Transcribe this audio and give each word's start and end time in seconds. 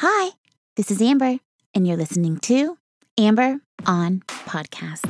Hi, 0.00 0.32
this 0.76 0.90
is 0.90 1.00
Amber, 1.00 1.38
and 1.72 1.88
you're 1.88 1.96
listening 1.96 2.36
to 2.40 2.76
Amber 3.16 3.60
on 3.86 4.20
Podcast. 4.28 5.06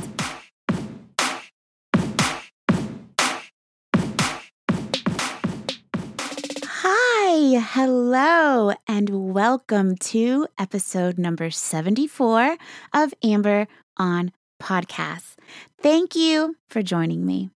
Hi, 6.65 7.61
hello, 7.61 8.75
and 8.87 9.35
welcome 9.35 9.97
to 9.97 10.47
episode 10.57 11.19
number 11.19 11.51
74 11.51 12.57
of 12.95 13.13
Amber 13.25 13.67
on 13.97 14.31
Podcast. 14.63 15.35
Thank 15.83 16.15
you 16.15 16.55
for 16.69 16.85
joining 16.85 17.27
me. 17.27 17.51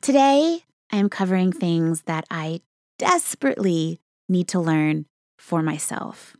Today, 0.00 0.64
I 0.90 0.96
am 0.96 1.08
covering 1.08 1.52
things 1.52 2.02
that 2.06 2.24
I 2.32 2.62
desperately 2.98 4.00
need 4.28 4.48
to 4.48 4.58
learn 4.58 5.06
for 5.42 5.60
myself. 5.60 6.36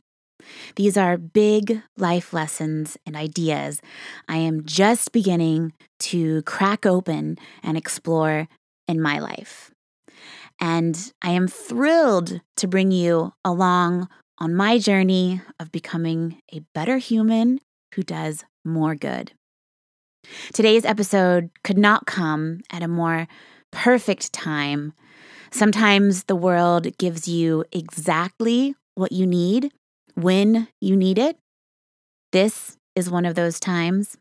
These 0.77 0.96
are 0.96 1.19
big 1.19 1.83
life 1.97 2.33
lessons 2.33 2.97
and 3.05 3.16
ideas 3.16 3.80
I 4.29 4.37
am 4.37 4.65
just 4.65 5.12
beginning 5.12 5.73
to 6.10 6.43
crack 6.43 6.87
open 6.87 7.37
and 7.62 7.77
explore 7.77 8.48
in 8.87 9.01
my 9.01 9.19
life. 9.19 9.73
And 10.60 11.12
I 11.20 11.30
am 11.30 11.48
thrilled 11.48 12.41
to 12.57 12.69
bring 12.69 12.93
you 12.93 13.33
along 13.45 14.09
on 14.38 14.55
my 14.55 14.79
journey 14.79 15.41
of 15.59 15.73
becoming 15.73 16.41
a 16.52 16.60
better 16.74 16.98
human 16.98 17.59
who 17.95 18.02
does 18.02 18.45
more 18.65 18.95
good. 18.95 19.32
Today's 20.52 20.84
episode 20.84 21.51
could 21.65 21.79
not 21.79 22.07
come 22.07 22.60
at 22.71 22.82
a 22.82 22.88
more 22.88 23.27
perfect 23.73 24.32
time. 24.32 24.93
Sometimes 25.51 26.24
the 26.24 26.37
world 26.37 26.96
gives 26.98 27.27
you 27.27 27.65
exactly 27.73 28.77
what 28.95 29.12
you 29.12 29.27
need 29.27 29.73
when 30.14 30.69
you 30.80 30.96
need 30.96 31.19
it. 31.19 31.37
This 32.32 32.77
is 32.95 33.10
one 33.10 33.24
of 33.24 33.34
those 33.34 33.60
times. 33.60 34.16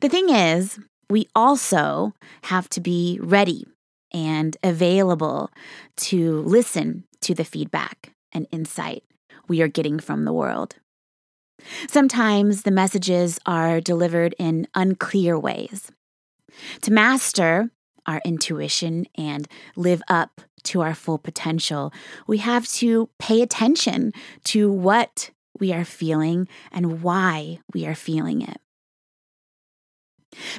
The 0.00 0.08
thing 0.08 0.30
is, 0.30 0.78
we 1.10 1.28
also 1.34 2.14
have 2.44 2.68
to 2.70 2.80
be 2.80 3.18
ready 3.22 3.66
and 4.12 4.56
available 4.62 5.50
to 5.96 6.40
listen 6.42 7.04
to 7.20 7.34
the 7.34 7.44
feedback 7.44 8.12
and 8.32 8.46
insight 8.50 9.04
we 9.48 9.62
are 9.62 9.68
getting 9.68 9.98
from 9.98 10.24
the 10.24 10.32
world. 10.32 10.76
Sometimes 11.88 12.62
the 12.62 12.70
messages 12.70 13.38
are 13.46 13.80
delivered 13.80 14.34
in 14.38 14.68
unclear 14.74 15.38
ways. 15.38 15.90
To 16.82 16.92
master 16.92 17.70
our 18.08 18.20
intuition 18.24 19.06
and 19.14 19.46
live 19.76 20.02
up 20.08 20.40
to 20.64 20.80
our 20.80 20.94
full 20.94 21.18
potential, 21.18 21.92
we 22.26 22.38
have 22.38 22.66
to 22.66 23.08
pay 23.18 23.42
attention 23.42 24.12
to 24.44 24.72
what 24.72 25.30
we 25.60 25.72
are 25.72 25.84
feeling 25.84 26.48
and 26.72 27.02
why 27.02 27.60
we 27.72 27.86
are 27.86 27.94
feeling 27.94 28.42
it. 28.42 28.60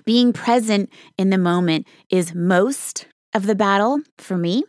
Being 0.05 0.31
present 0.31 0.89
in 1.17 1.29
the 1.29 1.37
moment 1.37 1.87
is 2.09 2.33
most 2.33 3.07
of 3.33 3.45
the 3.45 3.55
battle 3.55 3.99
for 4.17 4.37
me. 4.37 4.63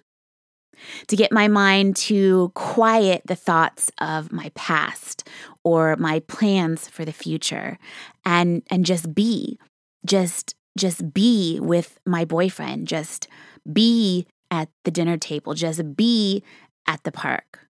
To 1.09 1.17
get 1.17 1.31
my 1.31 1.47
mind 1.47 1.97
to 1.97 2.53
quiet 2.55 3.23
the 3.27 3.37
thoughts 3.37 3.91
of 4.01 4.33
my 4.33 4.51
past 4.55 5.29
or 5.63 5.95
my 5.97 6.21
plans 6.21 6.89
for 6.89 7.05
the 7.05 7.13
future 7.13 7.77
and 8.25 8.63
and 8.71 8.87
just 8.87 9.15
be 9.15 9.59
just 10.07 10.55
just 10.79 11.13
be 11.13 11.59
with 11.61 11.99
my 12.07 12.25
boyfriend 12.25 12.87
just 12.89 13.29
be 13.71 14.27
at 14.51 14.69
the 14.85 14.91
dinner 14.91 15.17
table, 15.17 15.55
just 15.55 15.97
be 15.97 16.43
at 16.87 17.03
the 17.05 17.13
park. 17.13 17.69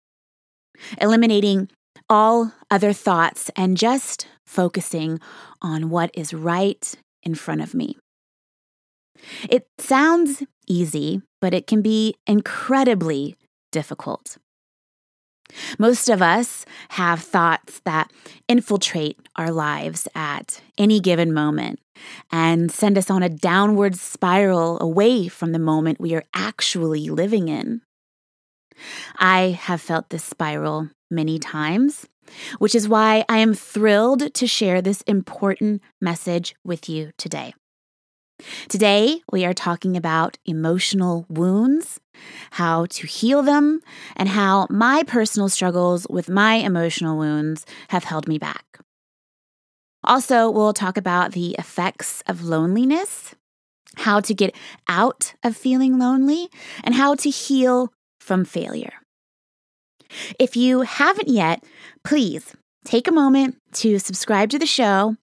Eliminating 1.01 1.69
all 2.09 2.53
other 2.71 2.93
thoughts 2.93 3.51
and 3.55 3.77
just 3.77 4.27
focusing 4.47 5.21
on 5.61 5.91
what 5.91 6.11
is 6.15 6.33
right 6.33 6.95
in 7.23 7.35
front 7.35 7.61
of 7.61 7.75
me. 7.75 7.97
It 9.49 9.67
sounds 9.79 10.43
easy, 10.67 11.21
but 11.41 11.53
it 11.53 11.67
can 11.67 11.83
be 11.83 12.15
incredibly 12.27 13.37
difficult. 13.71 14.39
Most 15.79 16.09
of 16.09 16.23
us 16.23 16.65
have 16.91 17.21
thoughts 17.21 17.81
that 17.85 18.13
infiltrate 18.49 19.19
our 19.37 19.51
lives 19.51 20.09
at 20.15 20.61
any 20.79 21.01
given 21.01 21.33
moment 21.33 21.81
and 22.31 22.71
send 22.71 22.97
us 22.97 23.11
on 23.11 23.23
a 23.23 23.29
downward 23.29 23.97
spiral 23.97 24.81
away 24.81 25.29
from 25.29 25.53
the 25.53 25.59
moment 25.59 26.01
we 26.01 26.15
are 26.15 26.25
actually 26.35 27.11
living 27.11 27.49
in. 27.49 27.83
I 29.19 29.59
have 29.61 29.81
felt 29.81 30.09
this 30.11 30.25
spiral 30.25 30.89
many 31.11 31.39
times, 31.39 32.07
which 32.59 32.75
is 32.75 32.89
why 32.89 33.25
I 33.29 33.39
am 33.39 33.55
thrilled 33.55 34.33
to 34.35 34.47
share 34.47 34.81
this 34.81 35.03
important 35.03 35.83
message 36.01 36.55
with 36.65 36.89
you 36.89 37.11
today. 37.19 37.55
Today, 38.69 39.21
we 39.31 39.45
are 39.45 39.55
talking 39.55 39.97
about 39.97 40.39
emotional 40.45 41.27
wounds, 41.29 42.01
how 42.53 42.87
to 42.87 43.07
heal 43.07 43.43
them, 43.43 43.81
and 44.17 44.29
how 44.29 44.67
my 44.71 45.03
personal 45.07 45.49
struggles 45.49 46.07
with 46.09 46.29
my 46.29 46.55
emotional 46.55 47.17
wounds 47.17 47.67
have 47.89 48.05
held 48.05 48.29
me 48.29 48.39
back. 48.39 48.79
Also, 50.05 50.51
we'll 50.51 50.73
talk 50.73 50.97
about 50.97 51.33
the 51.33 51.55
effects 51.59 52.23
of 52.27 52.43
loneliness, 52.43 53.35
how 53.97 54.21
to 54.21 54.35
get 54.35 54.55
out 54.89 55.35
of 55.43 55.57
feeling 55.57 55.99
lonely, 55.99 56.49
and 56.83 56.95
how 56.95 57.15
to 57.15 57.29
heal 57.29 57.93
from 58.21 58.45
failure. 58.45 58.93
If 60.39 60.57
you 60.57 60.83
haven't 60.83 61.29
yet, 61.29 61.65
please 62.05 62.55
take 62.85 63.07
a 63.07 63.13
moment 63.13 63.57
to 63.75 63.99
subscribe 63.99 64.51
to 64.51 64.59
the 64.59 64.67
show 64.67 65.17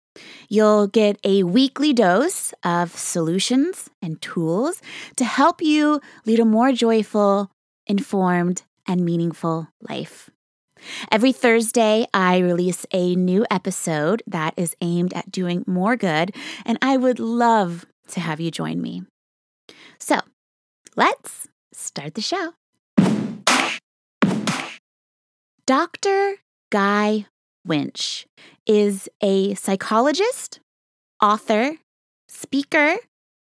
You'll 0.50 0.88
get 0.88 1.20
a 1.24 1.44
weekly 1.44 1.94
dose 1.94 2.54
of 2.64 2.96
solutions 2.98 3.90
and 4.02 4.22
tools 4.22 4.82
to 5.16 5.26
help 5.26 5.62
you 5.62 6.02
lead 6.26 6.40
a 6.40 6.46
more 6.46 6.72
joyful, 6.72 7.52
informed, 7.86 8.64
and 8.88 9.04
meaningful 9.04 9.68
life. 9.82 10.30
Every 11.12 11.32
Thursday, 11.32 12.06
I 12.14 12.38
release 12.38 12.86
a 12.92 13.16
new 13.16 13.46
episode 13.50 14.22
that 14.28 14.54
is 14.58 14.76
aimed 14.82 15.14
at 15.14 15.32
doing 15.32 15.64
more 15.68 15.96
good, 15.96 16.36
and 16.66 16.78
I 16.82 16.98
would 16.98 17.20
love 17.20 17.86
to 18.10 18.20
have 18.20 18.40
you 18.40 18.52
join 18.52 18.82
me. 18.82 19.04
So, 20.00 20.20
let's 20.96 21.48
start 21.74 22.14
the 22.14 22.22
show. 22.22 22.54
Dr. 25.66 26.36
Guy 26.70 27.26
Winch 27.68 28.26
is 28.66 29.10
a 29.22 29.54
psychologist, 29.56 30.60
author, 31.22 31.78
speaker, 32.30 32.96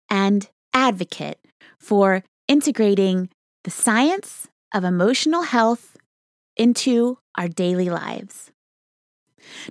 and 0.10 0.50
advocate 0.74 1.40
for 1.80 2.24
integrating 2.48 3.30
the 3.64 3.72
science 3.72 4.48
of 4.74 4.84
emotional 4.84 5.44
health 5.44 5.98
into 6.58 7.18
our 7.38 7.48
daily 7.48 7.90
lives. 7.90 8.52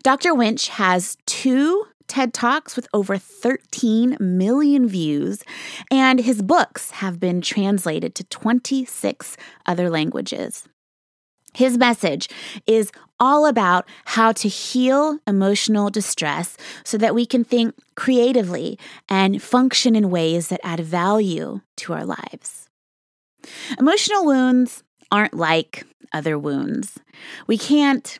Dr. 0.03 0.35
Winch 0.35 0.69
has 0.69 1.17
two 1.27 1.87
TED 2.09 2.35
Talks 2.35 2.77
with 2.77 2.89
over 2.93 3.17
13 3.17 4.17
million 4.21 4.87
views, 4.87 5.43
and 5.91 6.21
his 6.21 6.43
books 6.43 6.91
have 6.91 7.19
been 7.19 7.41
translated 7.41 8.15
to 8.17 8.25
26 8.25 9.37
other 9.65 9.89
languages. 9.89 10.69
His 11.55 11.77
message 11.77 12.29
is 12.67 12.91
all 13.21 13.47
about 13.47 13.87
how 14.05 14.33
to 14.33 14.49
heal 14.49 15.19
emotional 15.27 15.91
distress 15.91 16.57
so 16.85 16.97
that 16.99 17.15
we 17.15 17.27
can 17.27 17.45
think 17.45 17.75
creatively 17.95 18.79
and 19.09 19.43
function 19.43 19.95
in 19.95 20.11
ways 20.11 20.49
that 20.49 20.61
add 20.65 20.81
value 20.81 21.61
to 21.77 21.93
our 21.93 22.05
lives. 22.05 22.69
Emotional 23.79 24.25
wounds 24.25 24.83
aren't 25.11 25.35
like 25.35 25.85
other 26.13 26.39
wounds. 26.39 26.99
We 27.47 27.59
can't 27.59 28.19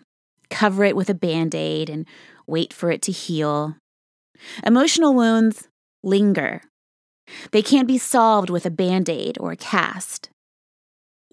cover 0.51 0.85
it 0.85 0.95
with 0.97 1.09
a 1.09 1.15
band 1.15 1.55
aid 1.55 1.89
and 1.89 2.07
wait 2.47 2.73
for 2.73 2.91
it 2.91 3.03
to 3.03 3.13
heal. 3.13 3.77
Emotional 4.65 5.15
wounds 5.15 5.69
linger. 6.03 6.63
They 7.53 7.63
can't 7.63 7.89
be 7.89 7.99
solved 7.99 8.51
with 8.51 8.67
a 8.67 8.71
band 8.71 9.09
aid 9.09 9.39
or 9.41 9.53
a 9.53 9.57
cast 9.57 10.29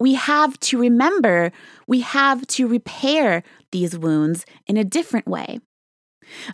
we 0.00 0.14
have 0.14 0.58
to 0.60 0.78
remember 0.78 1.52
we 1.86 2.00
have 2.00 2.46
to 2.48 2.66
repair 2.66 3.42
these 3.70 3.96
wounds 3.96 4.44
in 4.66 4.76
a 4.76 4.84
different 4.84 5.28
way, 5.28 5.60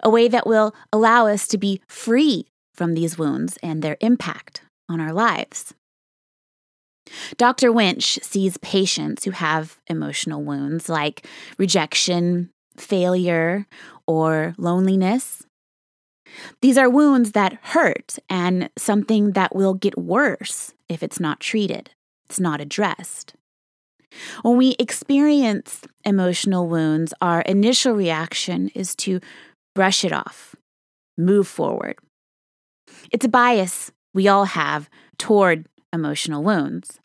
a 0.03 0.11
way 0.11 0.29
that 0.29 0.47
will 0.47 0.75
allow 0.93 1.27
us 1.27 1.47
to 1.49 1.57
be 1.57 1.81
free 1.89 2.47
from 2.75 2.95
these 2.95 3.17
wounds 3.17 3.57
and 3.63 3.81
their 3.83 3.97
impact 4.01 4.63
on 4.89 5.01
our 5.01 5.13
lives. 5.13 5.73
Dr. 7.37 7.71
Winch 7.73 8.19
sees 8.23 8.57
patients 8.59 9.25
who 9.25 9.31
have 9.31 9.81
emotional 9.87 10.43
wounds 10.43 10.89
like 10.89 11.25
rejection, 11.57 12.51
failure, 12.77 13.67
or 14.07 14.55
loneliness. 14.59 15.47
These 16.61 16.77
are 16.77 16.91
wounds 16.91 17.33
that 17.33 17.59
hurt 17.63 18.19
and 18.29 18.69
something 18.77 19.33
that 19.33 19.55
will 19.55 19.75
get 19.75 19.97
worse 19.97 20.75
if 20.89 21.03
it's 21.03 21.21
not 21.21 21.39
treated, 21.39 21.91
it's 22.29 22.41
not 22.41 22.61
addressed. 22.61 23.35
When 24.43 24.57
we 24.57 24.77
experience 24.79 25.83
emotional 26.05 26.67
wounds, 26.67 27.13
our 27.21 27.43
initial 27.43 27.95
reaction 27.95 28.69
is 28.75 28.95
to 28.97 29.21
brush 29.75 30.05
it 30.05 30.13
off, 30.13 30.55
move 31.17 31.47
forward. 31.47 31.97
It's 33.11 33.25
a 33.25 33.29
bias 33.29 33.93
we 34.15 34.29
all 34.29 34.47
have 34.47 34.89
toward 35.19 35.67
emotional 35.93 36.43
wounds. 36.43 36.99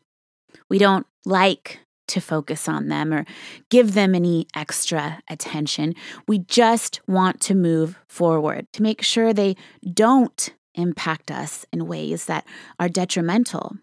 We 0.69 0.77
don't 0.77 1.05
like 1.25 1.79
to 2.07 2.19
focus 2.21 2.67
on 2.67 2.87
them 2.87 3.13
or 3.13 3.25
give 3.69 3.93
them 3.93 4.15
any 4.15 4.47
extra 4.55 5.21
attention. 5.29 5.95
We 6.27 6.39
just 6.39 7.01
want 7.07 7.39
to 7.41 7.55
move 7.55 7.97
forward 8.07 8.67
to 8.73 8.83
make 8.83 9.01
sure 9.01 9.33
they 9.33 9.55
don't 9.93 10.53
impact 10.75 11.31
us 11.31 11.65
in 11.71 11.87
ways 11.87 12.25
that 12.25 12.45
are 12.79 12.89
detrimental. 12.89 13.77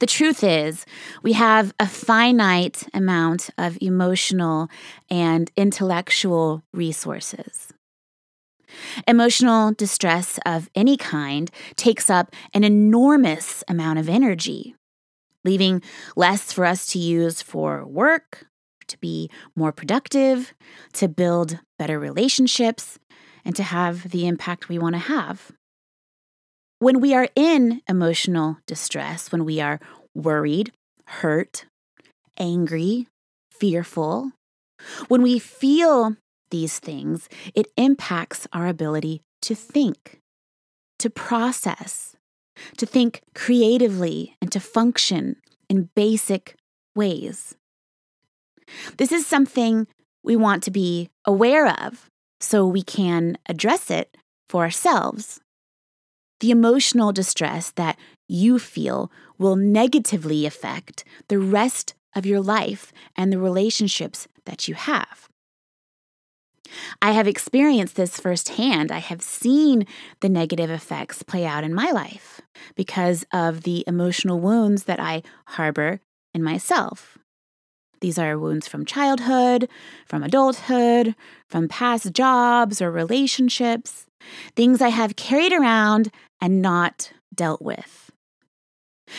The 0.00 0.06
truth 0.06 0.44
is, 0.44 0.84
we 1.22 1.32
have 1.32 1.72
a 1.80 1.86
finite 1.86 2.86
amount 2.92 3.48
of 3.56 3.78
emotional 3.80 4.68
and 5.10 5.50
intellectual 5.56 6.62
resources. 6.74 7.72
Emotional 9.06 9.72
distress 9.72 10.38
of 10.44 10.68
any 10.74 10.98
kind 10.98 11.50
takes 11.76 12.10
up 12.10 12.34
an 12.52 12.64
enormous 12.64 13.64
amount 13.66 13.98
of 13.98 14.10
energy, 14.10 14.76
leaving 15.42 15.82
less 16.16 16.52
for 16.52 16.66
us 16.66 16.86
to 16.88 16.98
use 16.98 17.40
for 17.40 17.86
work, 17.86 18.46
to 18.88 18.98
be 18.98 19.30
more 19.56 19.72
productive, 19.72 20.52
to 20.92 21.08
build 21.08 21.60
better 21.78 21.98
relationships, 21.98 22.98
and 23.42 23.56
to 23.56 23.62
have 23.62 24.10
the 24.10 24.26
impact 24.26 24.68
we 24.68 24.78
want 24.78 24.94
to 24.94 25.00
have. 25.00 25.52
When 26.80 27.00
we 27.00 27.12
are 27.12 27.28
in 27.34 27.82
emotional 27.88 28.58
distress, 28.68 29.32
when 29.32 29.44
we 29.44 29.60
are 29.60 29.80
worried, 30.14 30.72
hurt, 31.06 31.64
angry, 32.38 33.08
fearful, 33.50 34.30
when 35.08 35.20
we 35.20 35.40
feel 35.40 36.14
these 36.52 36.78
things, 36.78 37.28
it 37.52 37.66
impacts 37.76 38.46
our 38.52 38.68
ability 38.68 39.22
to 39.42 39.56
think, 39.56 40.20
to 41.00 41.10
process, 41.10 42.14
to 42.76 42.86
think 42.86 43.22
creatively, 43.34 44.36
and 44.40 44.52
to 44.52 44.60
function 44.60 45.34
in 45.68 45.90
basic 45.96 46.54
ways. 46.94 47.56
This 48.98 49.10
is 49.10 49.26
something 49.26 49.88
we 50.22 50.36
want 50.36 50.62
to 50.62 50.70
be 50.70 51.10
aware 51.24 51.66
of 51.66 52.08
so 52.40 52.64
we 52.64 52.82
can 52.82 53.36
address 53.48 53.90
it 53.90 54.16
for 54.48 54.62
ourselves 54.62 55.40
the 56.40 56.50
emotional 56.50 57.12
distress 57.12 57.70
that 57.72 57.98
you 58.28 58.58
feel 58.58 59.10
will 59.38 59.56
negatively 59.56 60.46
affect 60.46 61.04
the 61.28 61.38
rest 61.38 61.94
of 62.14 62.26
your 62.26 62.40
life 62.40 62.92
and 63.16 63.32
the 63.32 63.38
relationships 63.38 64.28
that 64.44 64.68
you 64.68 64.74
have. 64.74 65.28
I 67.00 67.12
have 67.12 67.26
experienced 67.26 67.96
this 67.96 68.20
firsthand. 68.20 68.92
I 68.92 68.98
have 68.98 69.22
seen 69.22 69.86
the 70.20 70.28
negative 70.28 70.70
effects 70.70 71.22
play 71.22 71.46
out 71.46 71.64
in 71.64 71.74
my 71.74 71.90
life 71.90 72.40
because 72.74 73.24
of 73.32 73.62
the 73.62 73.84
emotional 73.86 74.38
wounds 74.38 74.84
that 74.84 75.00
I 75.00 75.22
harbor 75.46 76.00
in 76.34 76.42
myself. 76.42 77.18
These 78.00 78.18
are 78.18 78.38
wounds 78.38 78.68
from 78.68 78.84
childhood, 78.84 79.68
from 80.06 80.22
adulthood, 80.22 81.14
from 81.48 81.68
past 81.68 82.12
jobs 82.12 82.80
or 82.80 82.90
relationships, 82.90 84.06
things 84.54 84.80
I 84.80 84.88
have 84.88 85.16
carried 85.16 85.52
around 85.52 86.10
and 86.40 86.62
not 86.62 87.12
dealt 87.34 87.62
with. 87.62 88.10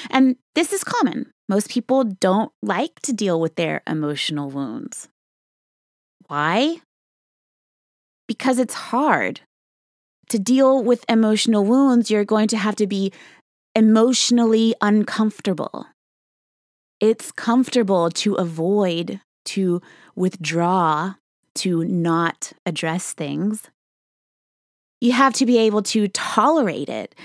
And 0.09 0.35
this 0.55 0.71
is 0.71 0.83
common. 0.83 1.31
Most 1.47 1.69
people 1.69 2.03
don't 2.03 2.51
like 2.61 2.99
to 3.01 3.13
deal 3.13 3.39
with 3.39 3.55
their 3.55 3.81
emotional 3.87 4.49
wounds. 4.49 5.09
Why? 6.27 6.77
Because 8.27 8.59
it's 8.59 8.75
hard. 8.75 9.41
To 10.29 10.37
deal 10.37 10.83
with 10.83 11.03
emotional 11.09 11.65
wounds, 11.65 12.11
you're 12.11 12.23
going 12.23 12.47
to 12.49 12.57
have 12.57 12.75
to 12.75 12.85
be 12.85 13.11
emotionally 13.75 14.75
uncomfortable. 14.79 15.87
It's 17.00 17.31
comfortable 17.31 18.10
to 18.12 18.36
avoid, 18.36 19.22
to 19.46 19.81
withdraw, 20.16 21.16
to 21.56 21.84
not 21.86 22.54
address 22.66 23.13
things 23.13 23.69
you 25.01 25.13
have 25.13 25.34
to 25.34 25.46
be 25.46 25.57
able 25.57 25.81
to 25.81 26.07
tolerate 26.10 26.90
it 26.90 27.16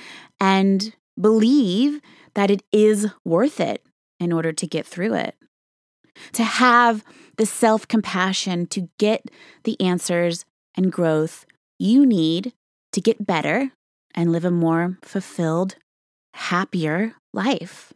and 0.41 0.95
believe 1.21 2.01
that 2.35 2.51
it 2.51 2.63
is 2.73 3.09
worth 3.25 3.61
it 3.61 3.85
in 4.21 4.33
order 4.33 4.53
to 4.53 4.67
get 4.67 4.87
through 4.87 5.15
it. 5.15 5.37
To 6.35 6.45
have 6.45 7.05
the 7.37 7.47
self 7.47 7.89
compassion 7.89 8.67
to 8.69 8.89
get 8.99 9.31
the 9.65 9.81
answers 9.81 10.45
and 10.77 10.93
growth 10.93 11.45
you 11.79 12.07
need 12.07 12.53
to 12.93 13.01
get 13.01 13.27
better 13.27 13.73
and 14.15 14.31
live 14.31 14.45
a 14.45 14.51
more 14.51 14.99
fulfilled, 15.03 15.75
happier 16.35 17.15
life. 17.33 17.93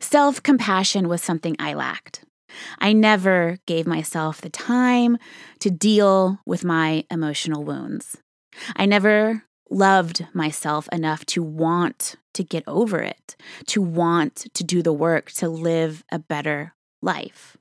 Self 0.00 0.42
compassion 0.42 1.08
was 1.08 1.22
something 1.22 1.56
I 1.58 1.74
lacked. 1.74 2.24
I 2.78 2.92
never 2.92 3.58
gave 3.66 3.86
myself 3.86 4.40
the 4.40 4.50
time 4.50 5.16
to 5.60 5.70
deal 5.70 6.40
with 6.46 6.64
my 6.64 7.04
emotional 7.10 7.64
wounds. 7.64 8.18
I 8.76 8.86
never 8.86 9.44
loved 9.70 10.26
myself 10.34 10.88
enough 10.92 11.24
to 11.24 11.42
want 11.42 12.16
to 12.34 12.44
get 12.44 12.62
over 12.66 13.00
it, 13.00 13.36
to 13.68 13.80
want 13.80 14.46
to 14.54 14.64
do 14.64 14.82
the 14.82 14.92
work 14.92 15.30
to 15.32 15.48
live 15.48 16.04
a 16.12 16.18
better 16.18 16.74
life. 17.00 17.56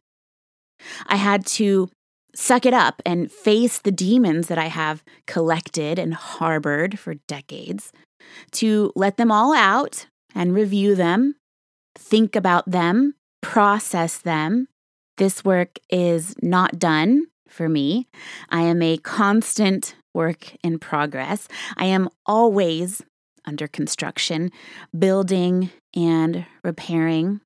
I 1.07 1.15
had 1.15 1.45
to 1.47 1.89
suck 2.33 2.65
it 2.65 2.73
up 2.73 3.01
and 3.05 3.31
face 3.31 3.79
the 3.79 3.91
demons 3.91 4.47
that 4.47 4.57
I 4.57 4.67
have 4.67 5.03
collected 5.27 5.99
and 5.99 6.13
harbored 6.13 6.99
for 6.99 7.15
decades, 7.27 7.91
to 8.51 8.91
let 8.95 9.17
them 9.17 9.31
all 9.31 9.53
out 9.53 10.07
and 10.33 10.53
review 10.53 10.95
them, 10.95 11.35
think 11.95 12.35
about 12.35 12.69
them, 12.69 13.15
process 13.41 14.17
them, 14.17 14.67
this 15.17 15.45
work 15.45 15.77
is 15.89 16.35
not 16.41 16.79
done 16.79 17.25
for 17.47 17.69
me. 17.69 18.07
I 18.49 18.61
am 18.61 18.81
a 18.81 18.97
constant 18.97 19.95
work 20.13 20.55
in 20.63 20.79
progress. 20.79 21.47
I 21.77 21.85
am 21.85 22.09
always 22.25 23.01
under 23.45 23.67
construction, 23.67 24.51
building 24.97 25.69
and 25.95 26.45
repairing. 26.63 27.41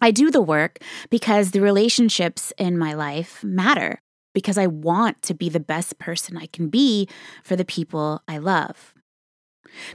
I 0.00 0.10
do 0.10 0.30
the 0.30 0.42
work 0.42 0.78
because 1.10 1.50
the 1.50 1.60
relationships 1.60 2.52
in 2.58 2.78
my 2.78 2.94
life 2.94 3.44
matter, 3.44 4.00
because 4.34 4.58
I 4.58 4.66
want 4.66 5.22
to 5.22 5.34
be 5.34 5.48
the 5.48 5.60
best 5.60 5.98
person 5.98 6.36
I 6.36 6.46
can 6.46 6.68
be 6.68 7.08
for 7.42 7.56
the 7.56 7.64
people 7.64 8.22
I 8.26 8.38
love. 8.38 8.94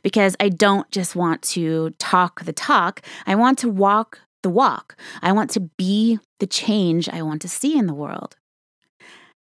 Because 0.04 0.36
I 0.40 0.50
don't 0.50 0.90
just 0.92 1.16
want 1.16 1.42
to 1.44 1.92
talk 2.00 2.44
the 2.44 2.54
talk, 2.54 3.02
I 3.26 3.36
want 3.36 3.60
to 3.60 3.70
walk 3.70 4.22
the 4.44 4.50
walk. 4.50 4.96
I 5.22 5.32
want 5.32 5.50
to 5.52 5.60
be 5.60 6.20
the 6.40 6.48
change 6.48 7.10
I 7.10 7.22
want 7.22 7.42
to 7.42 7.50
see 7.50 7.78
in 7.78 7.88
the 7.88 7.94
world. 7.94 8.36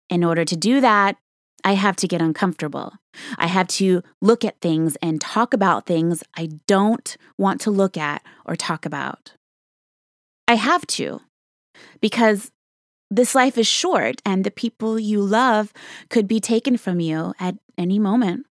In 0.09 0.25
order 0.25 0.45
to 0.45 0.57
do 0.57 0.81
that, 0.81 1.17
I 1.65 1.75
have 1.75 1.97
to 1.97 2.09
get 2.09 2.23
uncomfortable. 2.23 2.95
I 3.39 3.49
have 3.49 3.67
to 3.69 4.03
look 4.21 4.45
at 4.45 4.61
things 4.61 4.97
and 5.03 5.21
talk 5.21 5.53
about 5.53 5.85
things 5.85 6.23
I 6.37 6.51
don't 6.67 7.17
want 7.37 7.61
to 7.63 7.71
look 7.71 7.97
at 7.97 8.23
or 8.45 8.55
talk 8.55 8.87
about. 8.87 9.33
I 10.47 10.55
have 10.55 10.87
to, 10.87 11.21
because 12.01 12.53
this 13.11 13.35
life 13.35 13.59
is 13.59 13.67
short 13.67 14.23
and 14.25 14.45
the 14.45 14.51
people 14.51 14.99
you 14.99 15.21
love 15.21 15.73
could 16.09 16.29
be 16.29 16.41
taken 16.41 16.77
from 16.77 17.01
you 17.01 17.35
at 17.41 17.57
any 17.77 17.99
moment. 17.99 18.47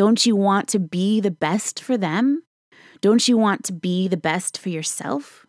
Don't 0.00 0.24
you 0.24 0.34
want 0.34 0.66
to 0.68 0.78
be 0.78 1.20
the 1.20 1.30
best 1.30 1.82
for 1.82 1.98
them? 1.98 2.42
Don't 3.02 3.28
you 3.28 3.36
want 3.36 3.64
to 3.64 3.72
be 3.74 4.08
the 4.08 4.16
best 4.16 4.56
for 4.56 4.70
yourself? 4.70 5.44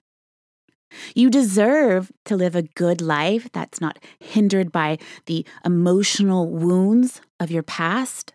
You 1.16 1.30
deserve 1.30 2.12
to 2.26 2.36
live 2.36 2.54
a 2.54 2.64
good 2.64 3.00
life 3.00 3.50
that's 3.54 3.80
not 3.80 3.98
hindered 4.20 4.70
by 4.70 4.98
the 5.26 5.46
emotional 5.64 6.50
wounds 6.50 7.22
of 7.40 7.50
your 7.50 7.64
past. 7.64 8.34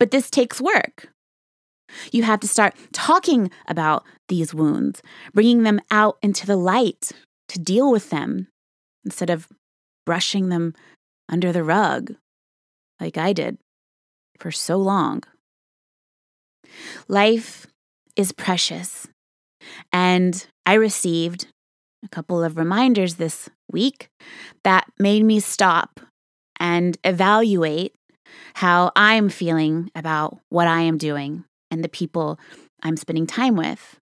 But 0.00 0.10
this 0.10 0.30
takes 0.30 0.60
work. 0.60 1.10
You 2.10 2.24
have 2.24 2.40
to 2.40 2.48
start 2.48 2.74
talking 2.92 3.52
about 3.68 4.02
these 4.26 4.52
wounds, 4.52 5.00
bringing 5.32 5.62
them 5.62 5.78
out 5.92 6.18
into 6.22 6.44
the 6.44 6.56
light 6.56 7.12
to 7.50 7.60
deal 7.60 7.88
with 7.88 8.10
them 8.10 8.48
instead 9.04 9.30
of 9.30 9.46
brushing 10.04 10.48
them 10.48 10.74
under 11.28 11.52
the 11.52 11.62
rug 11.62 12.16
like 12.98 13.16
I 13.16 13.32
did 13.32 13.58
for 14.38 14.50
so 14.50 14.76
long. 14.76 15.22
Life 17.08 17.66
is 18.16 18.32
precious. 18.32 19.08
And 19.92 20.46
I 20.66 20.74
received 20.74 21.46
a 22.04 22.08
couple 22.08 22.42
of 22.42 22.56
reminders 22.56 23.14
this 23.14 23.48
week 23.70 24.08
that 24.62 24.86
made 24.98 25.24
me 25.24 25.40
stop 25.40 26.00
and 26.60 26.96
evaluate 27.04 27.94
how 28.54 28.92
I'm 28.94 29.28
feeling 29.28 29.90
about 29.94 30.38
what 30.48 30.68
I 30.68 30.82
am 30.82 30.98
doing 30.98 31.44
and 31.70 31.82
the 31.82 31.88
people 31.88 32.38
I'm 32.82 32.96
spending 32.96 33.26
time 33.26 33.56
with. 33.56 33.98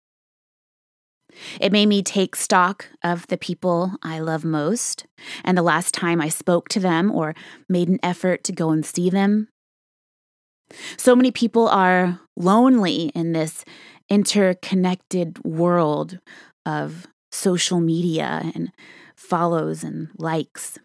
It 1.60 1.72
made 1.72 1.86
me 1.86 2.02
take 2.02 2.36
stock 2.36 2.88
of 3.02 3.26
the 3.28 3.38
people 3.38 3.92
I 4.02 4.18
love 4.18 4.44
most 4.44 5.06
and 5.44 5.56
the 5.56 5.62
last 5.62 5.94
time 5.94 6.20
I 6.20 6.28
spoke 6.28 6.68
to 6.70 6.80
them 6.80 7.10
or 7.10 7.34
made 7.68 7.88
an 7.88 7.98
effort 8.02 8.44
to 8.44 8.52
go 8.52 8.70
and 8.70 8.84
see 8.84 9.08
them. 9.08 9.48
So 10.96 11.14
many 11.14 11.30
people 11.30 11.68
are 11.68 12.20
lonely 12.36 13.10
in 13.14 13.32
this 13.32 13.64
interconnected 14.08 15.42
world 15.44 16.18
of 16.66 17.06
social 17.30 17.80
media 17.80 18.50
and 18.54 18.72
follows 19.16 19.84
and 19.84 20.08
likes. 20.18 20.78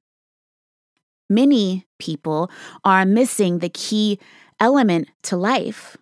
Many 1.29 1.85
people 1.99 2.49
are 2.83 3.05
missing 3.05 3.59
the 3.59 3.69
key 3.69 4.19
element 4.59 5.09
to 5.23 5.35
life 5.35 5.97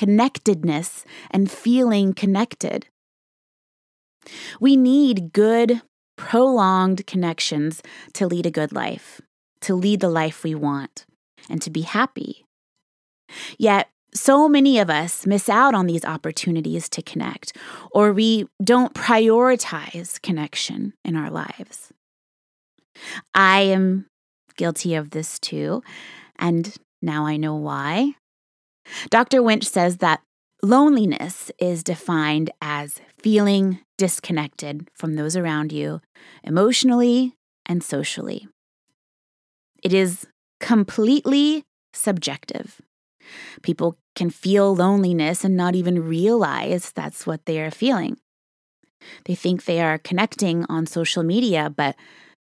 connectedness 0.00 1.04
and 1.30 1.50
feeling 1.50 2.14
connected. 2.14 2.86
We 4.58 4.74
need 4.74 5.34
good, 5.34 5.82
prolonged 6.16 7.06
connections 7.06 7.82
to 8.14 8.26
lead 8.26 8.46
a 8.46 8.50
good 8.50 8.72
life, 8.72 9.20
to 9.60 9.74
lead 9.74 10.00
the 10.00 10.08
life 10.08 10.42
we 10.42 10.54
want, 10.54 11.04
and 11.50 11.60
to 11.60 11.68
be 11.68 11.82
happy. 11.82 12.46
Yet, 13.58 13.88
so 14.12 14.48
many 14.48 14.78
of 14.78 14.90
us 14.90 15.26
miss 15.26 15.48
out 15.48 15.74
on 15.74 15.86
these 15.86 16.04
opportunities 16.04 16.88
to 16.90 17.02
connect, 17.02 17.56
or 17.92 18.12
we 18.12 18.48
don't 18.62 18.94
prioritize 18.94 20.20
connection 20.20 20.94
in 21.04 21.16
our 21.16 21.30
lives. 21.30 21.92
I 23.34 23.60
am 23.60 24.06
guilty 24.56 24.94
of 24.94 25.10
this 25.10 25.38
too, 25.38 25.82
and 26.38 26.74
now 27.00 27.24
I 27.24 27.36
know 27.36 27.54
why. 27.54 28.14
Dr. 29.10 29.42
Winch 29.42 29.64
says 29.64 29.98
that 29.98 30.20
loneliness 30.62 31.50
is 31.58 31.84
defined 31.84 32.50
as 32.60 33.00
feeling 33.18 33.78
disconnected 33.96 34.88
from 34.94 35.14
those 35.14 35.36
around 35.36 35.72
you 35.72 36.00
emotionally 36.42 37.34
and 37.66 37.82
socially. 37.82 38.48
It 39.82 39.94
is 39.94 40.26
completely 40.58 41.64
subjective. 41.94 42.80
People 43.62 43.98
can 44.14 44.30
feel 44.30 44.74
loneliness 44.74 45.44
and 45.44 45.56
not 45.56 45.74
even 45.74 46.02
realize 46.02 46.90
that's 46.90 47.26
what 47.26 47.46
they 47.46 47.60
are 47.60 47.70
feeling. 47.70 48.16
They 49.24 49.34
think 49.34 49.64
they 49.64 49.80
are 49.80 49.98
connecting 49.98 50.64
on 50.68 50.86
social 50.86 51.22
media, 51.22 51.72
but 51.74 51.96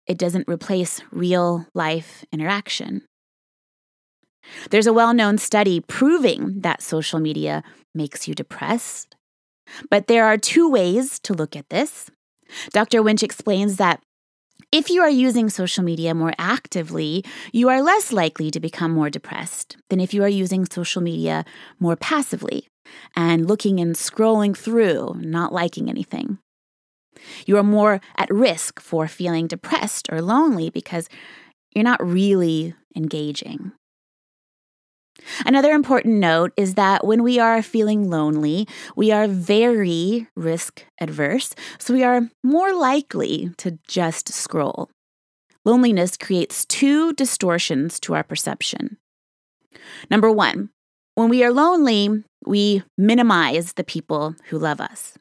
it 0.08 0.18
doesn't 0.18 0.48
replace 0.48 1.02
real 1.12 1.66
life 1.74 2.26
interaction. 2.32 3.04
There's 4.70 4.88
a 4.88 4.94
well 4.94 5.14
known 5.14 5.38
study 5.38 5.80
proving 5.80 6.62
that 6.62 6.82
social 6.82 7.20
media 7.20 7.64
makes 7.96 8.28
you 8.28 8.36
depressed. 8.36 9.16
But 9.90 10.08
there 10.08 10.26
are 10.26 10.38
two 10.38 10.70
ways 10.70 11.20
to 11.22 11.34
look 11.34 11.56
at 11.56 11.70
this. 11.70 12.12
Dr. 12.72 13.02
Winch 13.02 13.24
explains 13.24 13.78
that 13.78 14.02
if 14.74 14.90
you 14.90 15.04
are 15.04 15.10
using 15.10 15.52
social 15.52 15.84
media 15.84 16.16
more 16.16 16.34
actively, 16.40 17.24
you 17.52 17.70
are 17.70 17.84
less 17.84 18.12
likely 18.12 18.50
to 18.50 18.60
become 18.60 18.90
more 18.90 19.12
depressed 19.12 19.78
than 19.92 20.00
if 20.00 20.16
you 20.16 20.24
are 20.24 20.28
using 20.28 20.66
social 20.66 21.00
media 21.00 21.46
more 21.80 21.96
passively 21.96 22.68
and 23.16 23.48
looking 23.48 23.80
and 23.80 23.94
scrolling 23.94 24.58
through, 24.58 25.14
not 25.20 25.54
liking 25.54 25.92
anything. 25.92 26.40
You 27.46 27.58
are 27.58 27.64
more 27.64 28.02
at 28.18 28.34
risk 28.34 28.80
for 28.80 29.08
feeling 29.08 29.46
depressed 29.46 30.10
or 30.12 30.24
lonely 30.24 30.72
because 30.72 31.08
you're 31.76 31.84
not 31.84 32.04
really 32.04 32.74
engaging. 32.96 33.74
Another 35.46 35.72
important 35.72 36.16
note 36.16 36.52
is 36.58 36.76
that 36.76 37.06
when 37.06 37.24
we 37.24 37.40
are 37.40 37.62
feeling 37.62 38.10
lonely, 38.10 38.68
we 38.96 39.12
are 39.12 39.28
very 39.28 40.28
risk 40.36 40.86
adverse, 41.00 41.54
so 41.78 41.94
we 41.94 42.04
are 42.04 42.30
more 42.44 42.74
likely 42.74 43.52
to 43.58 43.78
just 43.88 44.30
scroll. 44.30 44.90
Loneliness 45.66 46.18
creates 46.18 46.66
two 46.66 47.14
distortions 47.14 48.00
to 48.02 48.16
our 48.16 48.24
perception. 48.24 48.98
Number 50.10 50.32
one, 50.32 50.70
when 51.16 51.30
we 51.30 51.44
are 51.44 51.52
lonely, 51.52 52.24
we 52.46 52.84
minimize 52.98 53.74
the 53.74 53.84
people 53.84 54.36
who 54.50 54.58
love 54.58 54.82
us. 54.82 55.18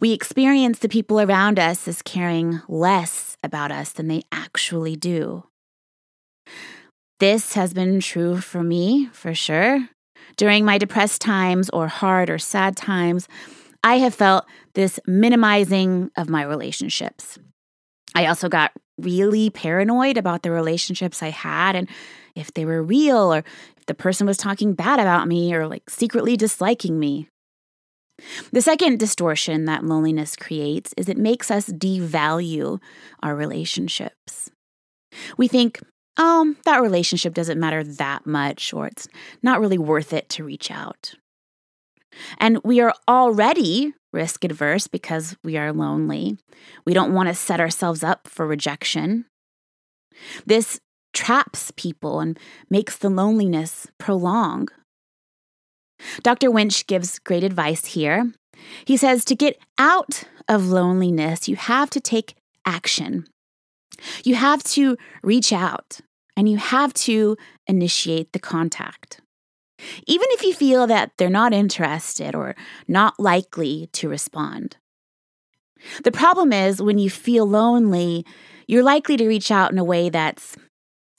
We 0.00 0.12
experience 0.12 0.78
the 0.80 0.88
people 0.88 1.20
around 1.20 1.58
us 1.58 1.86
as 1.86 2.02
caring 2.02 2.60
less 2.68 3.36
about 3.42 3.70
us 3.70 3.92
than 3.92 4.08
they 4.08 4.22
actually 4.32 4.96
do. 4.96 5.44
This 7.22 7.52
has 7.52 7.72
been 7.72 8.00
true 8.00 8.40
for 8.40 8.64
me, 8.64 9.08
for 9.12 9.32
sure. 9.32 9.88
During 10.36 10.64
my 10.64 10.76
depressed 10.76 11.20
times 11.20 11.70
or 11.70 11.86
hard 11.86 12.28
or 12.28 12.36
sad 12.36 12.76
times, 12.76 13.28
I 13.84 13.98
have 13.98 14.12
felt 14.12 14.44
this 14.74 14.98
minimizing 15.06 16.10
of 16.16 16.28
my 16.28 16.42
relationships. 16.42 17.38
I 18.16 18.26
also 18.26 18.48
got 18.48 18.72
really 18.98 19.50
paranoid 19.50 20.16
about 20.16 20.42
the 20.42 20.50
relationships 20.50 21.22
I 21.22 21.28
had 21.28 21.76
and 21.76 21.88
if 22.34 22.52
they 22.54 22.64
were 22.64 22.82
real 22.82 23.32
or 23.32 23.44
if 23.76 23.86
the 23.86 23.94
person 23.94 24.26
was 24.26 24.36
talking 24.36 24.74
bad 24.74 24.98
about 24.98 25.28
me 25.28 25.54
or 25.54 25.68
like 25.68 25.88
secretly 25.88 26.36
disliking 26.36 26.98
me. 26.98 27.28
The 28.50 28.62
second 28.62 28.98
distortion 28.98 29.66
that 29.66 29.84
loneliness 29.84 30.34
creates 30.34 30.92
is 30.96 31.08
it 31.08 31.18
makes 31.18 31.52
us 31.52 31.68
devalue 31.68 32.80
our 33.22 33.36
relationships. 33.36 34.50
We 35.36 35.46
think, 35.46 35.78
oh, 36.16 36.54
that 36.64 36.82
relationship 36.82 37.34
doesn't 37.34 37.60
matter 37.60 37.82
that 37.82 38.26
much, 38.26 38.72
or 38.72 38.86
it's 38.86 39.08
not 39.42 39.60
really 39.60 39.78
worth 39.78 40.12
it 40.12 40.28
to 40.30 40.44
reach 40.44 40.70
out. 40.70 41.14
And 42.38 42.58
we 42.64 42.80
are 42.80 42.94
already 43.08 43.94
risk 44.12 44.44
adverse 44.44 44.86
because 44.86 45.36
we 45.42 45.56
are 45.56 45.72
lonely. 45.72 46.36
We 46.84 46.94
don't 46.94 47.14
want 47.14 47.28
to 47.28 47.34
set 47.34 47.60
ourselves 47.60 48.04
up 48.04 48.28
for 48.28 48.46
rejection. 48.46 49.24
This 50.44 50.78
traps 51.14 51.72
people 51.76 52.20
and 52.20 52.38
makes 52.70 52.96
the 52.96 53.08
loneliness 53.08 53.86
prolong. 53.98 54.68
Dr. 56.22 56.50
Winch 56.50 56.86
gives 56.86 57.18
great 57.18 57.44
advice 57.44 57.86
here. 57.86 58.32
He 58.84 58.96
says 58.96 59.24
to 59.26 59.34
get 59.34 59.58
out 59.78 60.24
of 60.48 60.68
loneliness, 60.68 61.48
you 61.48 61.56
have 61.56 61.90
to 61.90 62.00
take 62.00 62.34
action. 62.66 63.26
You 64.24 64.34
have 64.34 64.62
to 64.64 64.96
reach 65.22 65.52
out 65.52 66.00
and 66.36 66.48
you 66.48 66.56
have 66.56 66.94
to 66.94 67.36
initiate 67.66 68.32
the 68.32 68.38
contact. 68.38 69.20
Even 70.06 70.26
if 70.30 70.42
you 70.42 70.54
feel 70.54 70.86
that 70.86 71.12
they're 71.18 71.28
not 71.28 71.52
interested 71.52 72.34
or 72.34 72.54
not 72.86 73.18
likely 73.18 73.88
to 73.92 74.08
respond. 74.08 74.76
The 76.04 76.12
problem 76.12 76.52
is 76.52 76.80
when 76.80 76.98
you 76.98 77.10
feel 77.10 77.46
lonely, 77.46 78.24
you're 78.68 78.84
likely 78.84 79.16
to 79.16 79.26
reach 79.26 79.50
out 79.50 79.72
in 79.72 79.78
a 79.78 79.84
way 79.84 80.08
that's 80.08 80.56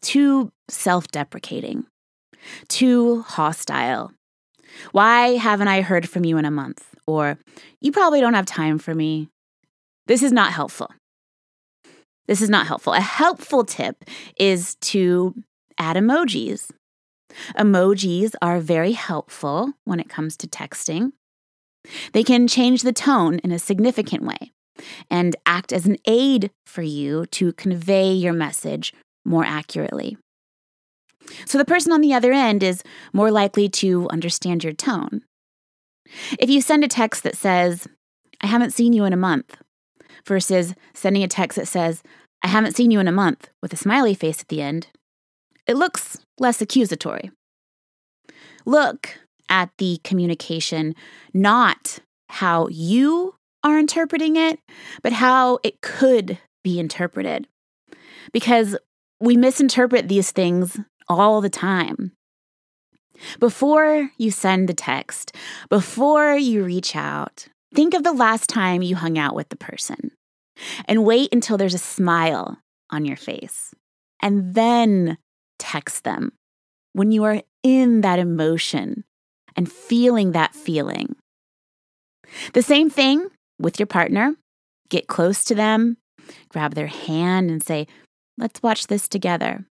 too 0.02 0.52
self 0.70 1.08
deprecating, 1.10 1.86
too 2.70 3.22
hostile. 3.24 4.12
Why 4.92 5.36
haven't 5.36 5.68
I 5.68 5.82
heard 5.82 6.10
from 6.10 6.26
you 6.26 6.38
in 6.38 6.46
a 6.46 6.52
month? 6.52 6.84
Or, 7.06 7.38
you 7.82 7.92
probably 7.92 8.22
don't 8.22 8.34
have 8.34 8.46
time 8.46 8.80
for 8.80 8.96
me. 8.96 9.30
This 10.08 10.24
is 10.24 10.32
not 10.32 10.54
helpful. 10.54 10.90
This 12.28 12.42
is 12.42 12.50
not 12.50 12.68
helpful. 12.68 12.94
A 12.94 13.02
helpful 13.02 13.64
tip 13.64 14.04
is 14.38 14.76
to 14.76 15.36
add 15.78 15.98
emojis. 15.98 16.72
Emojis 17.58 18.34
are 18.42 18.60
very 18.60 18.94
helpful 18.94 19.74
when 19.86 20.00
it 20.00 20.10
comes 20.10 20.38
to 20.38 20.48
texting. 20.48 21.12
They 22.14 22.24
can 22.24 22.48
change 22.48 22.84
the 22.84 22.94
tone 22.94 23.40
in 23.40 23.52
a 23.52 23.60
significant 23.60 24.24
way 24.24 24.52
and 25.10 25.36
act 25.46 25.74
as 25.74 25.86
an 25.86 25.98
aid 26.06 26.52
for 26.66 26.82
you 26.82 27.26
to 27.28 27.54
convey 27.54 28.14
your 28.14 28.34
message 28.34 28.94
more 29.26 29.44
accurately. 29.44 30.18
So 31.46 31.58
the 31.58 31.66
person 31.66 31.92
on 31.92 32.02
the 32.02 32.14
other 32.14 32.34
end 32.34 32.64
is 32.64 32.84
more 33.14 33.32
likely 33.32 33.70
to 33.70 34.10
understand 34.10 34.64
your 34.64 34.74
tone. 34.74 35.22
If 36.40 36.50
you 36.50 36.62
send 36.62 36.84
a 36.84 36.88
text 36.88 37.24
that 37.24 37.38
says, 37.38 37.88
I 38.42 38.48
haven't 38.48 38.72
seen 38.72 38.94
you 38.94 39.06
in 39.06 39.14
a 39.14 39.18
month, 39.18 39.56
versus 40.26 40.74
sending 40.94 41.24
a 41.24 41.28
text 41.28 41.58
that 41.58 41.68
says, 41.68 42.04
I 42.44 42.48
haven't 42.48 42.76
seen 42.76 42.92
you 42.92 43.00
in 43.00 43.08
a 43.08 43.12
month 43.12 43.50
with 43.62 43.74
a 43.74 43.78
smiley 43.78 44.14
face 44.14 44.42
at 44.42 44.50
the 44.50 44.62
end, 44.62 44.88
it 45.68 45.76
looks 45.76 46.20
less 46.40 46.62
accusatory. 46.62 47.32
Look 48.66 49.18
at 49.50 49.70
the 49.78 50.00
communication, 50.04 50.96
not 51.34 52.00
how 52.30 52.68
you 52.70 53.36
are 53.64 53.80
interpreting 53.80 54.36
it, 54.36 54.60
but 55.02 55.14
how 55.14 55.60
it 55.64 55.82
could 55.82 56.38
be 56.64 56.80
interpreted. 56.80 57.48
Because 58.32 58.78
we 59.20 59.38
misinterpret 59.38 60.10
these 60.10 60.32
things 60.32 60.80
all 61.08 61.40
the 61.40 61.50
time. 61.50 62.12
Before 63.40 64.10
you 64.18 64.32
send 64.32 64.68
the 64.68 64.74
text, 64.74 65.36
before 65.70 66.36
you 66.36 66.64
reach 66.64 66.96
out, 66.96 67.48
think 67.74 67.94
of 67.94 68.04
the 68.04 68.14
last 68.14 68.50
time 68.50 68.82
you 68.82 68.96
hung 68.96 69.18
out 69.18 69.36
with 69.36 69.50
the 69.50 69.56
person 69.56 70.12
and 70.86 71.06
wait 71.06 71.30
until 71.32 71.58
there's 71.58 71.74
a 71.74 71.80
smile 71.80 72.60
on 72.90 73.06
your 73.06 73.18
face. 73.18 73.74
And 74.22 74.54
then 74.54 75.18
text 75.60 76.04
them 76.04 76.34
when 76.94 77.12
you 77.12 77.24
are 77.24 77.42
in 77.64 78.02
that 78.02 78.20
emotion 78.20 79.04
and 79.56 79.72
feeling 79.72 80.32
that 80.32 80.56
feeling. 80.56 81.16
The 82.54 82.62
same 82.62 82.90
thing 82.90 83.28
with 83.60 83.80
your 83.80 83.88
partner, 83.88 84.36
get 84.90 85.08
close 85.08 85.44
to 85.46 85.56
them, 85.56 85.98
grab 86.50 86.74
their 86.74 86.88
hand 86.88 87.50
and 87.50 87.64
say, 87.64 87.88
Let's 88.38 88.64
watch 88.64 88.88
this 88.88 89.08
together. 89.08 89.66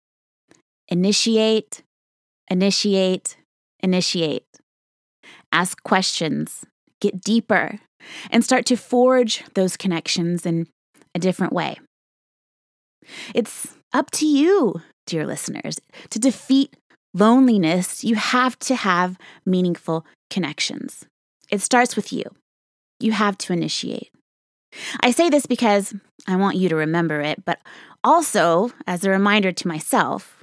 Initiate, 0.88 1.82
initiate, 2.48 3.38
initiate. 3.80 4.46
Ask 5.52 5.82
questions, 5.82 6.64
get 7.02 7.22
deeper, 7.22 7.80
and 8.30 8.44
start 8.44 8.66
to 8.68 8.78
forge 8.78 9.44
those 9.54 9.76
connections 9.76 10.46
in 10.46 10.68
a 11.14 11.20
different 11.20 11.54
way. 11.54 11.78
It's 13.36 13.76
up 13.94 14.12
to 14.12 14.26
you, 14.26 14.82
dear 15.06 15.26
listeners, 15.26 15.80
to 16.12 16.20
defeat 16.20 16.76
loneliness. 17.14 18.04
You 18.04 18.16
have 18.16 18.58
to 18.60 18.76
have 18.76 19.18
meaningful 19.46 20.06
connections. 20.30 21.06
It 21.50 21.62
starts 21.62 21.96
with 21.96 22.14
you. 22.14 22.24
You 23.00 23.12
have 23.12 23.38
to 23.40 23.54
initiate. 23.54 24.12
I 25.02 25.12
say 25.12 25.30
this 25.30 25.46
because 25.46 25.94
I 26.28 26.38
want 26.38 26.56
you 26.56 26.70
to 26.70 26.76
remember 26.76 27.20
it, 27.20 27.44
but 27.44 27.60
also 28.04 28.72
as 28.88 29.04
a 29.04 29.10
reminder 29.10 29.52
to 29.52 29.68
myself. 29.68 30.41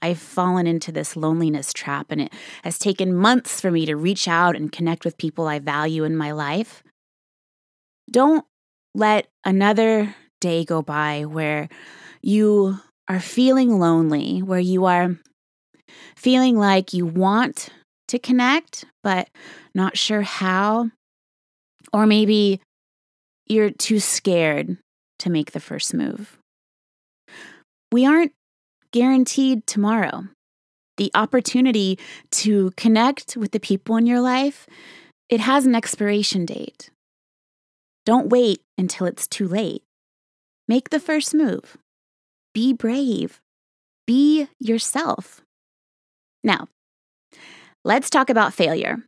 I've 0.00 0.18
fallen 0.18 0.66
into 0.66 0.92
this 0.92 1.16
loneliness 1.16 1.72
trap, 1.72 2.06
and 2.10 2.20
it 2.20 2.32
has 2.62 2.78
taken 2.78 3.14
months 3.14 3.60
for 3.60 3.70
me 3.70 3.86
to 3.86 3.96
reach 3.96 4.28
out 4.28 4.56
and 4.56 4.72
connect 4.72 5.04
with 5.04 5.18
people 5.18 5.46
I 5.46 5.58
value 5.58 6.04
in 6.04 6.16
my 6.16 6.32
life. 6.32 6.82
Don't 8.10 8.44
let 8.94 9.28
another 9.44 10.14
day 10.40 10.64
go 10.64 10.82
by 10.82 11.24
where 11.24 11.68
you 12.22 12.78
are 13.08 13.20
feeling 13.20 13.78
lonely, 13.78 14.42
where 14.42 14.58
you 14.58 14.84
are 14.86 15.16
feeling 16.16 16.56
like 16.56 16.92
you 16.92 17.06
want 17.06 17.70
to 18.08 18.18
connect, 18.18 18.84
but 19.02 19.28
not 19.74 19.96
sure 19.96 20.22
how. 20.22 20.90
Or 21.92 22.06
maybe 22.06 22.60
you're 23.46 23.70
too 23.70 24.00
scared 24.00 24.76
to 25.20 25.30
make 25.30 25.52
the 25.52 25.60
first 25.60 25.94
move. 25.94 26.38
We 27.90 28.04
aren't 28.06 28.32
guaranteed 28.92 29.66
tomorrow. 29.66 30.24
The 30.96 31.10
opportunity 31.14 31.98
to 32.32 32.72
connect 32.76 33.36
with 33.36 33.52
the 33.52 33.60
people 33.60 33.96
in 33.96 34.06
your 34.06 34.20
life, 34.20 34.66
it 35.28 35.40
has 35.40 35.66
an 35.66 35.74
expiration 35.74 36.44
date. 36.44 36.90
Don't 38.04 38.30
wait 38.30 38.60
until 38.76 39.06
it's 39.06 39.28
too 39.28 39.46
late. 39.46 39.82
Make 40.66 40.90
the 40.90 41.00
first 41.00 41.34
move. 41.34 41.76
Be 42.54 42.72
brave. 42.72 43.40
Be 44.06 44.48
yourself. 44.58 45.42
Now, 46.42 46.68
let's 47.84 48.10
talk 48.10 48.30
about 48.30 48.54
failure. 48.54 49.04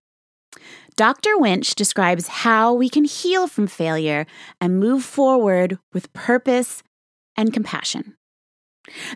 Dr. 0.97 1.39
Winch 1.39 1.75
describes 1.75 2.29
how 2.29 2.75
we 2.75 2.89
can 2.89 3.05
heal 3.05 3.47
from 3.47 3.67
failure 3.67 4.27
and 4.61 4.79
move 4.79 5.03
forward 5.03 5.79
with 5.95 6.13
purpose 6.13 6.83
and 7.37 7.55
compassion. 7.55 8.17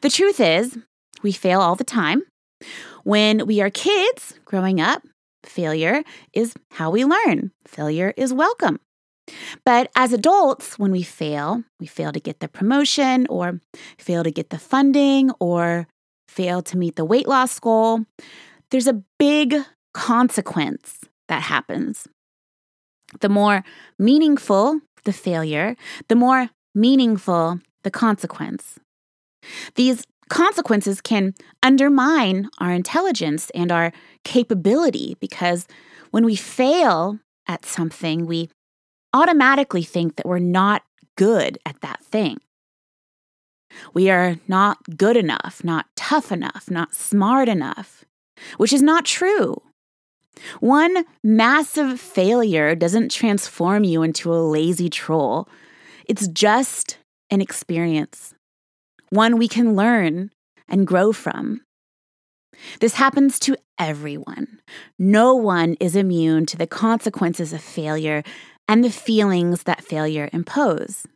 The 0.03 0.11
truth 0.11 0.41
is, 0.41 0.79
we 1.23 1.33
fail 1.33 1.61
all 1.61 1.75
the 1.75 1.85
time. 1.85 2.23
When 3.05 3.47
we 3.47 3.61
are 3.61 3.71
kids 3.71 4.35
growing 4.45 4.81
up, 4.81 5.03
failure 5.45 6.03
is 6.33 6.55
how 6.73 6.91
we 6.91 7.05
learn. 7.05 7.51
Failure 7.67 8.13
is 8.17 8.33
welcome. 8.33 8.81
But 9.65 9.91
as 9.97 10.13
adults, 10.13 10.79
when 10.79 10.91
we 10.91 11.03
fail, 11.03 11.65
we 11.81 11.87
fail 11.87 12.13
to 12.13 12.21
get 12.21 12.41
the 12.41 12.49
promotion 12.49 13.27
or 13.29 13.61
fail 13.99 14.23
to 14.23 14.31
get 14.31 14.51
the 14.51 14.59
funding 14.59 15.31
or 15.41 15.87
fail 16.29 16.63
to 16.63 16.77
meet 16.77 16.97
the 16.97 17.05
weight 17.05 17.29
loss 17.29 17.59
goal, 17.59 18.05
there's 18.71 18.87
a 18.87 19.03
big 19.19 19.57
consequence 19.93 21.01
that 21.29 21.43
happens. 21.43 22.07
The 23.21 23.29
more 23.29 23.65
meaningful 23.99 24.81
the 25.05 25.13
failure, 25.13 25.77
the 26.09 26.17
more 26.17 26.51
meaningful 26.75 27.61
the 27.83 27.91
consequence. 27.91 28.79
These 29.75 30.05
consequences 30.29 31.01
can 31.01 31.35
undermine 31.63 32.49
our 32.59 32.73
intelligence 32.73 33.51
and 33.55 33.71
our 33.71 33.93
capability 34.25 35.17
because 35.21 35.67
when 36.11 36.25
we 36.25 36.37
fail 36.37 37.19
at 37.47 37.67
something, 37.67 38.27
we 38.27 38.49
automatically 39.13 39.83
think 39.83 40.17
that 40.17 40.27
we're 40.27 40.39
not 40.39 40.83
good 41.17 41.59
at 41.67 41.81
that 41.83 42.03
thing. 42.03 42.39
We 43.93 44.11
are 44.11 44.37
not 44.49 44.97
good 44.97 45.17
enough, 45.17 45.63
not 45.65 45.87
tough 45.97 46.31
enough, 46.31 46.71
not 46.71 46.95
smart 46.95 47.49
enough, 47.49 48.05
which 48.57 48.73
is 48.73 48.83
not 48.83 49.05
true. 49.05 49.61
One 50.61 51.05
massive 51.23 52.01
failure 52.01 52.75
doesn't 52.75 53.11
transform 53.11 53.85
you 53.85 54.03
into 54.03 54.33
a 54.33 54.43
lazy 54.43 54.89
troll. 54.89 55.49
It's 56.09 56.29
just 56.29 56.99
an 57.31 57.41
experience, 57.41 58.35
one 59.15 59.39
we 59.39 59.49
can 59.49 59.75
learn 59.75 60.31
and 60.69 60.87
grow 60.87 61.13
from. 61.13 61.61
This 62.81 62.95
happens 62.95 63.39
to 63.41 63.57
everyone. 63.79 64.61
No 64.99 65.35
one 65.35 65.75
is 65.81 65.97
immune 65.97 66.47
to 66.47 66.57
the 66.57 66.67
consequences 66.67 67.53
of 67.53 67.61
failure 67.61 68.23
and 68.69 68.83
the 68.83 68.91
feelings 68.91 69.65
that 69.65 69.85
failure 69.85 70.31
impose. 70.33 71.07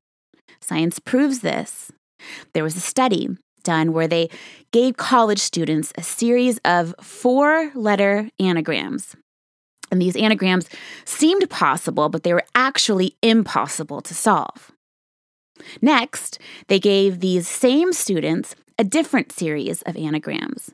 Science 0.60 0.98
proves 0.98 1.40
this. 1.40 1.92
There 2.52 2.64
was 2.64 2.76
a 2.76 2.80
study 2.80 3.28
done 3.62 3.92
where 3.92 4.08
they 4.08 4.30
gave 4.72 4.96
college 4.96 5.38
students 5.38 5.92
a 5.96 6.02
series 6.02 6.58
of 6.64 6.94
four 7.00 7.70
letter 7.74 8.30
anagrams. 8.38 9.14
And 9.90 10.02
these 10.02 10.16
anagrams 10.16 10.68
seemed 11.04 11.48
possible, 11.48 12.08
but 12.08 12.22
they 12.22 12.34
were 12.34 12.44
actually 12.54 13.16
impossible 13.22 14.00
to 14.02 14.14
solve. 14.14 14.72
Next, 15.80 16.38
they 16.68 16.78
gave 16.78 17.20
these 17.20 17.48
same 17.48 17.92
students 17.92 18.54
a 18.78 18.84
different 18.84 19.32
series 19.32 19.82
of 19.82 19.96
anagrams 19.96 20.70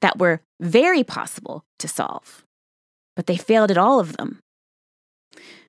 that 0.00 0.18
were 0.18 0.40
very 0.60 1.04
possible 1.04 1.62
to 1.78 1.88
solve, 1.88 2.44
but 3.14 3.26
they 3.26 3.36
failed 3.36 3.70
at 3.70 3.78
all 3.78 4.00
of 4.00 4.16
them. 4.16 4.40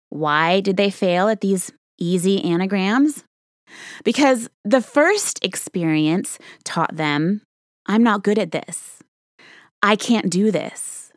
Why 0.09 0.59
did 0.59 0.77
they 0.77 0.89
fail 0.89 1.29
at 1.29 1.41
these 1.41 1.71
easy 1.99 2.43
anagrams? 2.43 3.23
Because 4.03 4.49
the 4.65 4.81
first 4.81 5.43
experience 5.45 6.39
taught 6.63 6.95
them 6.95 7.41
I'm 7.85 8.03
not 8.03 8.23
good 8.23 8.37
at 8.37 8.51
this. 8.51 8.99
I 9.81 9.95
can't 9.95 10.29
do 10.29 10.51
this. 10.51 11.11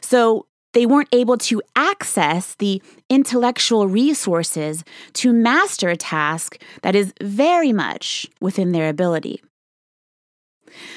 So 0.00 0.46
they 0.74 0.86
weren't 0.86 1.08
able 1.12 1.38
to 1.38 1.62
access 1.76 2.54
the 2.56 2.82
intellectual 3.08 3.88
resources 3.88 4.84
to 5.14 5.32
master 5.32 5.88
a 5.88 5.96
task 5.96 6.62
that 6.82 6.94
is 6.94 7.12
very 7.22 7.72
much 7.72 8.26
within 8.40 8.72
their 8.72 8.88
ability. 8.88 9.42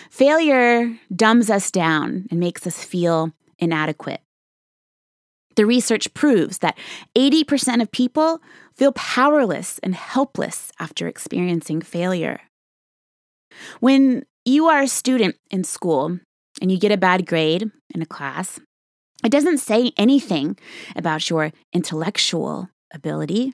Failure 0.10 0.98
dumbs 1.16 1.50
us 1.50 1.72
down 1.72 2.28
and 2.30 2.40
makes 2.40 2.68
us 2.68 2.84
feel 2.84 3.32
inadequate. 3.60 4.22
The 5.56 5.66
research 5.66 6.14
proves 6.14 6.60
that 6.60 6.78
80% 7.16 7.82
of 7.82 7.92
people 7.92 8.42
feel 8.76 8.92
powerless 8.94 9.80
and 9.84 9.96
helpless 9.96 10.72
after 10.80 11.08
experiencing 11.08 11.82
failure. 11.82 12.42
When 13.80 14.26
you 14.46 14.68
are 14.68 14.82
a 14.82 14.88
student 14.88 15.36
in 15.50 15.64
school 15.64 16.20
and 16.62 16.72
you 16.72 16.80
get 16.80 16.92
a 16.92 16.98
bad 16.98 17.26
grade 17.26 17.70
in 17.94 18.02
a 18.02 18.06
class, 18.06 18.60
it 19.24 19.32
doesn't 19.32 19.60
say 19.60 19.92
anything 19.98 20.58
about 20.96 21.30
your 21.30 21.52
intellectual 21.74 22.70
ability. 22.94 23.54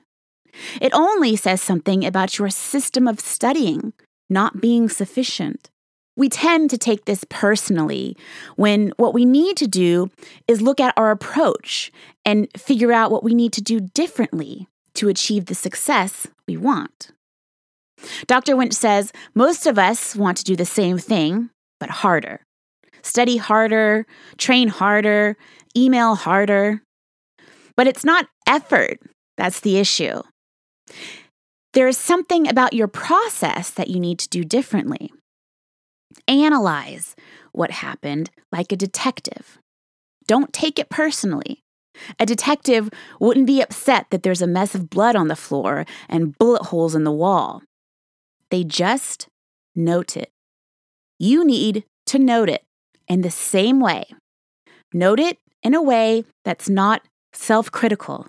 It 0.80 0.92
only 0.94 1.36
says 1.36 1.62
something 1.62 2.04
about 2.04 2.38
your 2.38 2.50
system 2.50 3.06
of 3.06 3.20
studying 3.20 3.92
not 4.30 4.60
being 4.60 4.88
sufficient. 4.88 5.70
We 6.16 6.28
tend 6.28 6.70
to 6.70 6.78
take 6.78 7.04
this 7.04 7.24
personally 7.28 8.16
when 8.56 8.92
what 8.96 9.14
we 9.14 9.24
need 9.24 9.56
to 9.58 9.68
do 9.68 10.10
is 10.48 10.60
look 10.60 10.80
at 10.80 10.94
our 10.96 11.10
approach 11.10 11.92
and 12.24 12.48
figure 12.56 12.92
out 12.92 13.12
what 13.12 13.22
we 13.22 13.34
need 13.34 13.52
to 13.54 13.62
do 13.62 13.80
differently 13.80 14.66
to 14.94 15.08
achieve 15.08 15.46
the 15.46 15.54
success 15.54 16.26
we 16.46 16.56
want. 16.56 17.12
Dr. 18.26 18.56
Winch 18.56 18.74
says 18.74 19.12
most 19.34 19.66
of 19.66 19.78
us 19.78 20.16
want 20.16 20.36
to 20.38 20.44
do 20.44 20.56
the 20.56 20.64
same 20.64 20.98
thing, 20.98 21.50
but 21.78 21.90
harder. 21.90 22.40
Study 23.02 23.36
harder, 23.36 24.06
train 24.38 24.68
harder, 24.68 25.36
email 25.76 26.14
harder. 26.14 26.82
But 27.76 27.86
it's 27.86 28.04
not 28.04 28.28
effort 28.46 28.98
that's 29.38 29.60
the 29.60 29.78
issue. 29.78 30.22
There 31.72 31.86
is 31.86 31.96
something 31.96 32.48
about 32.48 32.74
your 32.74 32.88
process 32.88 33.70
that 33.70 33.88
you 33.88 34.00
need 34.00 34.18
to 34.18 34.28
do 34.28 34.42
differently. 34.42 35.12
Analyze 36.26 37.14
what 37.52 37.70
happened 37.70 38.30
like 38.50 38.72
a 38.72 38.76
detective. 38.76 39.58
Don't 40.26 40.52
take 40.52 40.78
it 40.78 40.90
personally. 40.90 41.62
A 42.18 42.26
detective 42.26 42.90
wouldn't 43.20 43.46
be 43.46 43.60
upset 43.60 44.06
that 44.10 44.22
there's 44.24 44.42
a 44.42 44.46
mess 44.46 44.74
of 44.74 44.90
blood 44.90 45.14
on 45.14 45.28
the 45.28 45.36
floor 45.36 45.86
and 46.08 46.36
bullet 46.36 46.66
holes 46.66 46.94
in 46.94 47.04
the 47.04 47.12
wall. 47.12 47.62
They 48.50 48.64
just 48.64 49.28
note 49.76 50.16
it. 50.16 50.30
You 51.18 51.44
need 51.44 51.84
to 52.06 52.18
note 52.18 52.48
it 52.48 52.64
in 53.06 53.20
the 53.20 53.30
same 53.30 53.78
way. 53.78 54.04
Note 54.92 55.20
it 55.20 55.38
in 55.68 55.74
a 55.74 55.82
way 55.82 56.24
that's 56.46 56.70
not 56.70 57.02
self 57.34 57.70
critical. 57.70 58.26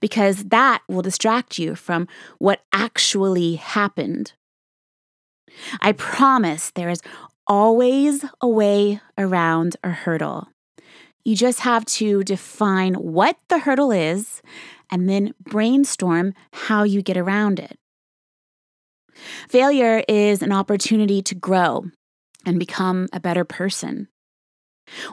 because 0.00 0.42
that 0.44 0.82
will 0.88 1.02
distract 1.02 1.56
you 1.56 1.76
from 1.76 2.08
what 2.38 2.62
actually 2.72 3.54
happened. 3.54 4.32
I 5.80 5.92
promise 5.92 6.72
there 6.74 6.90
is 6.90 7.00
always 7.46 8.24
a 8.40 8.48
way 8.48 9.00
around 9.16 9.76
a 9.84 9.90
hurdle. 9.90 10.48
You 11.24 11.36
just 11.36 11.60
have 11.60 11.84
to 12.00 12.24
define 12.24 12.94
what 12.94 13.36
the 13.48 13.60
hurdle 13.60 13.92
is 13.92 14.42
and 14.90 15.08
then 15.08 15.32
brainstorm 15.38 16.34
how 16.52 16.82
you 16.82 17.00
get 17.00 17.16
around 17.16 17.60
it. 17.60 17.78
Failure 19.48 20.02
is 20.08 20.42
an 20.42 20.50
opportunity 20.50 21.22
to 21.22 21.36
grow 21.36 21.84
and 22.44 22.58
become 22.58 23.06
a 23.12 23.20
better 23.20 23.44
person. 23.44 24.08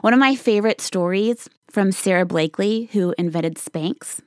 One 0.00 0.12
of 0.12 0.20
my 0.20 0.34
favorite 0.34 0.80
stories 0.80 1.48
from 1.70 1.92
Sara 1.92 2.24
Blakely, 2.24 2.88
who 2.92 3.14
invented 3.18 3.56
Spanx, 3.56 4.20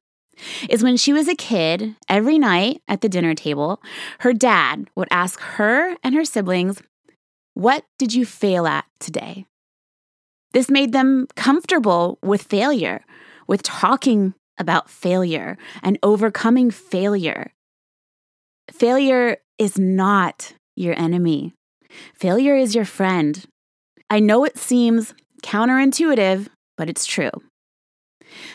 is 0.70 0.84
when 0.84 0.98
she 0.98 1.14
was 1.14 1.28
a 1.28 1.36
kid, 1.36 1.96
every 2.08 2.38
night 2.38 2.82
at 2.88 3.02
the 3.02 3.10
dinner 3.10 3.34
table, 3.34 3.82
her 4.20 4.34
dad 4.34 4.90
would 4.96 5.08
ask 5.12 5.40
her 5.40 5.96
and 6.04 6.16
her 6.16 6.26
siblings, 6.26 6.82
What 7.54 7.84
did 7.98 8.14
you 8.14 8.26
fail 8.26 8.68
at 8.68 8.86
today? 9.00 9.46
This 10.54 10.70
made 10.70 10.94
them 10.94 11.28
comfortable 11.36 12.18
with 12.24 12.44
failure, 12.44 13.04
with 13.48 13.64
talking 13.64 14.34
about 14.58 14.90
failure 14.90 15.58
and 15.84 16.00
overcoming 16.04 16.72
failure. 16.72 17.54
Failure 18.72 19.38
is 19.58 19.78
not 19.78 20.54
your 20.76 20.98
enemy, 20.98 21.54
failure 22.14 22.56
is 22.56 22.76
your 22.76 22.86
friend. 22.86 23.46
I 24.10 24.20
know 24.20 24.44
it 24.44 24.58
seems 24.58 25.14
counterintuitive, 25.44 26.48
but 26.78 26.90
it's 26.90 27.06
true. 27.06 27.32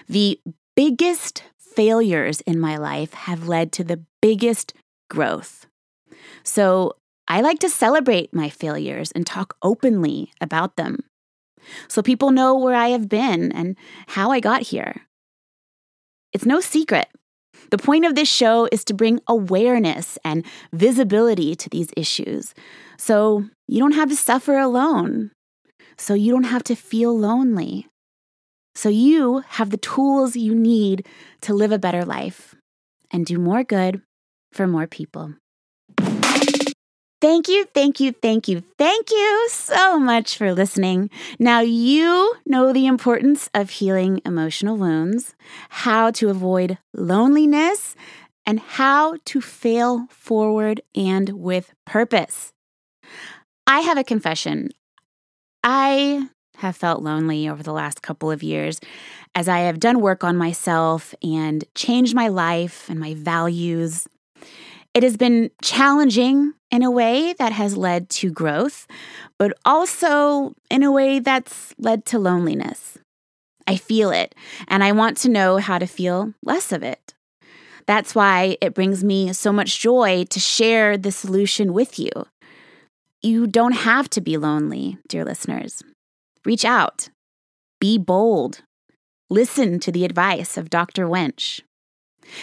The 0.08 0.40
biggest 0.76 1.42
failures 1.58 2.40
in 2.42 2.60
my 2.60 2.76
life 2.76 3.12
have 3.14 3.48
led 3.48 3.72
to 3.72 3.84
the 3.84 4.04
biggest 4.22 4.74
growth. 5.10 5.66
So 6.42 6.96
I 7.26 7.40
like 7.40 7.58
to 7.60 7.68
celebrate 7.68 8.34
my 8.34 8.48
failures 8.48 9.10
and 9.12 9.26
talk 9.26 9.56
openly 9.62 10.32
about 10.40 10.76
them 10.76 10.98
so 11.88 12.02
people 12.02 12.30
know 12.30 12.56
where 12.56 12.74
I 12.74 12.88
have 12.88 13.08
been 13.08 13.50
and 13.52 13.76
how 14.08 14.30
I 14.30 14.40
got 14.40 14.62
here. 14.62 15.02
It's 16.32 16.44
no 16.44 16.60
secret. 16.60 17.08
The 17.70 17.78
point 17.78 18.04
of 18.04 18.14
this 18.14 18.28
show 18.28 18.68
is 18.70 18.84
to 18.84 18.94
bring 18.94 19.20
awareness 19.26 20.18
and 20.24 20.44
visibility 20.72 21.54
to 21.54 21.68
these 21.70 21.90
issues 21.96 22.54
so 22.98 23.44
you 23.66 23.78
don't 23.78 23.94
have 23.94 24.10
to 24.10 24.16
suffer 24.16 24.58
alone, 24.58 25.30
so 25.96 26.14
you 26.14 26.32
don't 26.32 26.44
have 26.44 26.64
to 26.64 26.74
feel 26.74 27.16
lonely 27.16 27.88
so 28.74 28.88
you 28.88 29.44
have 29.48 29.70
the 29.70 29.76
tools 29.76 30.36
you 30.36 30.54
need 30.54 31.06
to 31.42 31.54
live 31.54 31.70
a 31.70 31.78
better 31.78 32.04
life 32.04 32.56
and 33.10 33.24
do 33.24 33.38
more 33.38 33.62
good 33.62 34.02
for 34.52 34.66
more 34.66 34.86
people. 34.86 35.34
Thank 37.20 37.48
you, 37.48 37.64
thank 37.72 38.00
you, 38.00 38.12
thank 38.12 38.48
you, 38.48 38.62
thank 38.76 39.10
you 39.10 39.48
so 39.50 39.98
much 39.98 40.36
for 40.36 40.52
listening. 40.52 41.08
Now, 41.38 41.60
you 41.60 42.34
know 42.44 42.72
the 42.72 42.86
importance 42.86 43.48
of 43.54 43.70
healing 43.70 44.20
emotional 44.26 44.76
wounds, 44.76 45.34
how 45.70 46.10
to 46.12 46.28
avoid 46.28 46.76
loneliness, 46.92 47.94
and 48.44 48.60
how 48.60 49.16
to 49.24 49.40
fail 49.40 50.06
forward 50.10 50.82
and 50.94 51.30
with 51.30 51.72
purpose. 51.86 52.52
I 53.66 53.80
have 53.80 53.96
a 53.96 54.04
confession. 54.04 54.68
I 55.66 56.28
have 56.58 56.76
felt 56.76 57.02
lonely 57.02 57.48
over 57.48 57.62
the 57.62 57.72
last 57.72 58.02
couple 58.02 58.30
of 58.30 58.42
years 58.42 58.78
as 59.34 59.48
I 59.48 59.60
have 59.60 59.80
done 59.80 60.02
work 60.02 60.22
on 60.22 60.36
myself 60.36 61.14
and 61.22 61.64
changed 61.74 62.14
my 62.14 62.28
life 62.28 62.88
and 62.90 63.00
my 63.00 63.14
values. 63.14 64.06
It 64.92 65.02
has 65.02 65.16
been 65.16 65.50
challenging 65.62 66.52
in 66.70 66.82
a 66.82 66.90
way 66.90 67.32
that 67.38 67.52
has 67.52 67.78
led 67.78 68.10
to 68.10 68.30
growth, 68.30 68.86
but 69.38 69.54
also 69.64 70.54
in 70.70 70.82
a 70.82 70.92
way 70.92 71.18
that's 71.18 71.74
led 71.78 72.04
to 72.06 72.18
loneliness. 72.18 72.98
I 73.66 73.76
feel 73.76 74.10
it, 74.10 74.34
and 74.68 74.84
I 74.84 74.92
want 74.92 75.16
to 75.18 75.30
know 75.30 75.56
how 75.56 75.78
to 75.78 75.86
feel 75.86 76.34
less 76.44 76.70
of 76.72 76.82
it. 76.82 77.14
That's 77.86 78.14
why 78.14 78.58
it 78.60 78.74
brings 78.74 79.02
me 79.02 79.32
so 79.32 79.52
much 79.52 79.80
joy 79.80 80.24
to 80.30 80.40
share 80.40 80.96
the 80.96 81.10
solution 81.10 81.72
with 81.72 81.98
you. 81.98 82.10
You 83.24 83.46
don't 83.46 83.72
have 83.72 84.10
to 84.10 84.20
be 84.20 84.36
lonely, 84.36 84.98
dear 85.08 85.24
listeners. 85.24 85.82
Reach 86.44 86.62
out. 86.62 87.08
Be 87.80 87.96
bold. 87.96 88.60
Listen 89.30 89.80
to 89.80 89.90
the 89.90 90.04
advice 90.04 90.58
of 90.58 90.68
Dr. 90.68 91.08
Winch. 91.08 91.62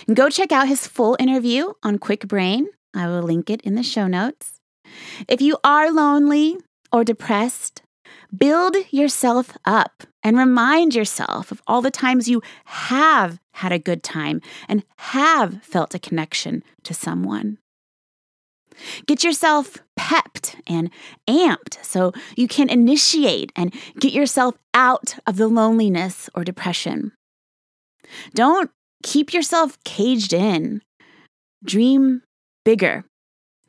And 0.07 0.15
go 0.15 0.27
check 0.27 0.51
out 0.51 0.67
his 0.67 0.87
full 0.87 1.15
interview 1.19 1.73
on 1.83 1.99
Kwik 1.99 2.27
Brain. 2.27 2.67
I 2.95 3.05
will 3.05 3.21
link 3.21 3.51
it 3.51 3.61
in 3.61 3.75
the 3.75 3.83
show 3.83 4.07
notes. 4.07 4.53
If 5.27 5.39
you 5.39 5.59
are 5.63 5.91
lonely 5.91 6.57
or 6.91 7.03
depressed, 7.03 7.83
build 8.35 8.75
yourself 8.89 9.55
up 9.63 10.05
and 10.23 10.35
remind 10.35 10.95
yourself 10.95 11.51
of 11.51 11.61
all 11.67 11.83
the 11.83 11.91
times 11.91 12.27
you 12.27 12.41
have 12.65 13.37
had 13.53 13.71
a 13.71 13.77
good 13.77 14.01
time 14.01 14.41
and 14.67 14.83
have 14.97 15.63
felt 15.63 15.93
a 15.93 15.99
connection 15.99 16.63
to 16.81 16.95
someone. 16.95 17.59
Get 19.05 19.23
yourself 19.23 19.77
pepped 19.95 20.55
and 20.67 20.89
amped 21.27 21.83
so 21.83 22.11
you 22.35 22.47
can 22.47 22.69
initiate 22.69 23.51
and 23.55 23.73
get 23.99 24.13
yourself 24.13 24.55
out 24.73 25.15
of 25.27 25.37
the 25.37 25.47
loneliness 25.47 26.29
or 26.35 26.43
depression. 26.43 27.11
Don't 28.33 28.71
keep 29.03 29.33
yourself 29.33 29.77
caged 29.83 30.33
in. 30.33 30.81
Dream 31.63 32.23
bigger 32.65 33.05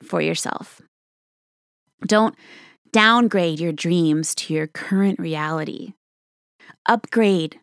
for 0.02 0.20
yourself. 0.20 0.80
Don't 2.06 2.34
downgrade 2.92 3.60
your 3.60 3.72
dreams 3.72 4.34
to 4.34 4.54
your 4.54 4.66
current 4.66 5.18
reality. 5.18 5.94
Upgrade 6.86 7.60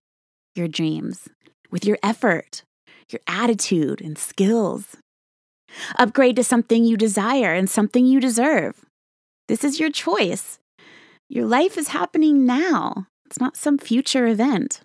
your 0.55 0.67
dreams 0.67 1.27
with 1.71 1.85
your 1.85 1.97
effort, 2.01 2.63
your 3.09 3.19
attitude, 3.27 4.01
and 4.01 4.17
skills. 4.17 4.95
Upgrade 5.97 6.35
to 6.35 6.43
something 6.43 6.85
you 6.85 6.97
desire 6.97 7.53
and 7.53 7.69
something 7.69 8.05
you 8.05 8.19
deserve. 8.19 8.85
This 9.47 9.63
is 9.63 9.79
your 9.79 9.91
choice. 9.91 10.59
Your 11.29 11.45
life 11.45 11.77
is 11.77 11.89
happening 11.89 12.45
now, 12.45 13.07
it's 13.25 13.39
not 13.39 13.55
some 13.55 13.77
future 13.77 14.25
event. 14.25 14.81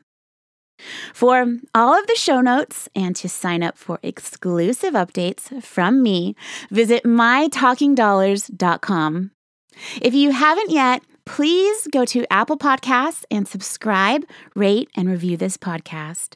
For 1.14 1.56
all 1.74 1.98
of 1.98 2.06
the 2.06 2.16
show 2.16 2.40
notes 2.40 2.88
and 2.94 3.16
to 3.16 3.28
sign 3.28 3.62
up 3.62 3.76
for 3.78 3.98
exclusive 4.02 4.94
updates 4.94 5.62
from 5.62 6.02
me, 6.02 6.34
visit 6.70 7.04
mytalkingdollars.com. 7.04 9.30
If 10.02 10.14
you 10.14 10.32
haven't 10.32 10.70
yet, 10.70 11.02
please 11.26 11.86
go 11.90 12.04
to 12.06 12.30
Apple 12.32 12.58
Podcasts 12.58 13.24
and 13.30 13.46
subscribe, 13.46 14.24
rate, 14.54 14.88
and 14.96 15.08
review 15.08 15.36
this 15.36 15.56
podcast. 15.56 16.34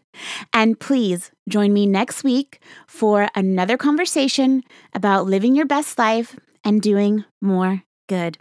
And 0.53 0.79
please 0.79 1.31
join 1.49 1.73
me 1.73 1.87
next 1.87 2.25
week 2.25 2.61
for 2.87 3.29
another 3.35 3.77
conversation 3.77 4.63
about 4.95 5.27
living 5.27 5.55
your 5.55 5.67
best 5.67 5.99
life 5.99 6.37
and 6.65 6.81
doing 6.83 7.25
more 7.41 7.83
good. 8.09 8.39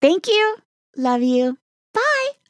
Thank 0.00 0.26
you. 0.26 0.56
Love 0.96 1.22
you. 1.22 1.58
Bye. 1.92 2.45